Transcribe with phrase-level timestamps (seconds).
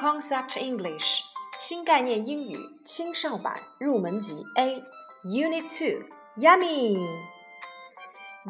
[0.00, 1.22] Concept English
[1.58, 4.82] 新概念英语青少版入门级 A
[5.22, 6.98] Unit Two Yummy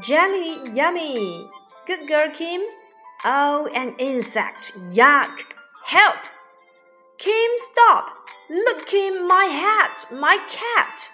[0.01, 1.49] Jelly yummy
[1.87, 2.61] Good girl Kim
[3.25, 5.45] Oh an insect Yuck
[5.85, 6.19] Help
[7.19, 8.13] Kim stop
[8.49, 11.11] Look Kim my hat My cat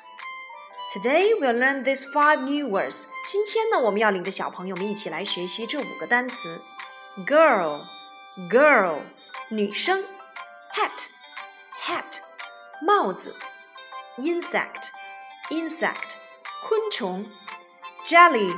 [0.93, 6.61] Today we'll learn these five new words 今天呢我们要领着小朋友们一起来学习这五个单词
[7.27, 7.81] Girl
[8.51, 9.01] Girl
[9.53, 10.03] 女生
[10.75, 11.09] ，hat
[11.85, 12.21] hat
[12.81, 13.35] 帽子，
[14.19, 14.91] insect
[15.51, 16.17] insect
[16.67, 17.27] 昆虫，
[18.05, 18.57] jelly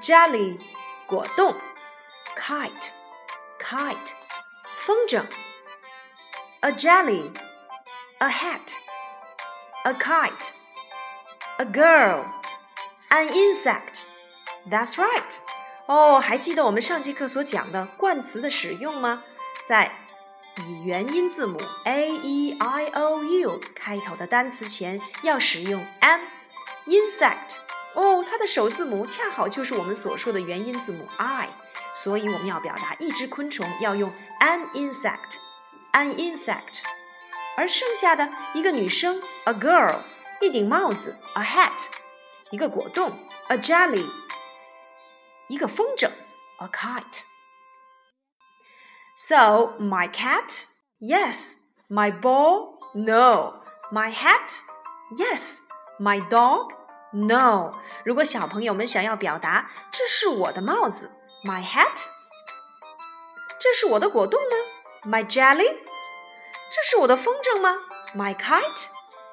[0.00, 0.58] jelly
[1.06, 1.56] 果冻，
[2.36, 2.90] kite
[3.58, 4.12] kite
[4.76, 5.24] 风筝，
[6.60, 7.32] a jelly
[8.18, 8.74] a hat
[9.84, 10.52] a kite
[11.58, 12.24] a girl
[13.10, 14.02] an insect
[14.68, 15.38] that's right
[15.86, 19.22] 哦，还记得我们上节课所讲的冠词的使用吗？
[19.66, 19.92] 在
[20.67, 26.19] 以元音字母 a e i o u 开头的单词前要使用 an。
[26.89, 27.57] insect
[27.93, 31.49] 哦，它的首字母恰好就是我们所说的元音字母 i，
[31.95, 36.81] 所以我们要表达一只昆虫要用 an insect，an insect。
[37.57, 39.99] 而剩下的一个女生 a girl，
[40.41, 41.87] 一顶帽子 a hat，
[42.49, 44.05] 一个果冻 a jelly，
[45.47, 46.09] 一个风筝
[46.57, 47.23] a kite。
[49.18, 50.66] So, my cat?
[51.00, 51.60] Yes.
[51.88, 52.68] My ball?
[52.94, 53.54] No.
[53.92, 54.60] My hat?
[55.16, 55.60] Yes.
[56.00, 56.72] My dog?
[57.12, 57.74] No.
[58.04, 61.12] 如果小朋友们想要表达这是我的帽子，
[61.44, 62.04] my hat，
[63.60, 64.56] 这是我的果冻吗？
[65.08, 65.76] my jelly，
[66.70, 67.76] 这是我的风筝吗？
[68.16, 68.88] my kite，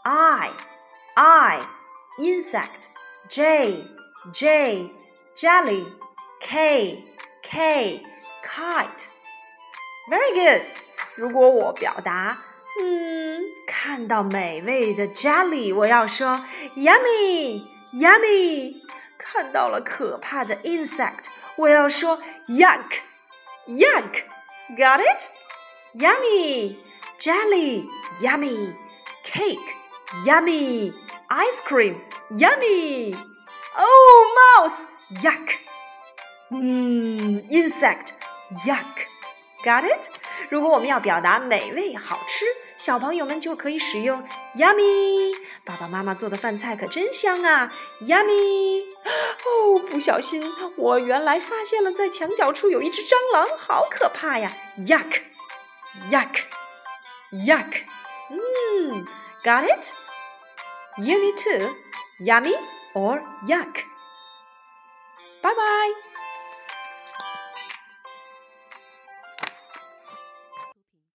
[0.04, 0.50] I
[1.16, 1.66] I
[2.19, 2.91] insect
[3.28, 3.84] J
[4.32, 4.91] J
[5.34, 5.86] jelly
[6.41, 7.04] K
[7.42, 8.02] K
[8.44, 9.08] kite
[10.08, 10.70] Very good
[11.16, 12.38] 如果我表达
[12.80, 16.44] 嗯看到美味的 jelly 我要说
[16.76, 18.76] yummy yummy
[19.19, 21.26] 看到了可怕的 insect
[21.56, 23.00] 我要说 yuck
[23.66, 24.22] yuck
[24.76, 25.28] got it
[25.94, 26.76] yummy
[27.19, 27.88] jelly,
[28.20, 28.74] yummy,
[29.24, 29.58] cake,
[30.24, 30.92] yummy,
[31.28, 33.16] ice cream, yummy.
[33.76, 34.86] Oh, mouse,
[35.22, 35.58] yuck.
[36.50, 38.14] Mmm, insect,
[38.64, 39.06] yuck.
[39.64, 40.10] Got it?
[40.50, 42.46] 如果我们要表达美味好吃，
[42.76, 44.22] 小朋友们就可以使用
[44.56, 45.34] yummy。
[45.64, 48.82] 爸爸妈妈做的饭菜可真香啊，yummy。
[49.05, 56.51] 哦，不小心，我原来发现了在墙角处有一只蟑螂，好可怕呀，yuck，yuck。Yuck.
[58.30, 59.07] Mmm,
[59.44, 59.91] got it?
[61.00, 61.74] You need to.
[62.19, 62.53] Yummy
[62.94, 63.80] or Yuck?
[65.41, 66.12] Bye bye.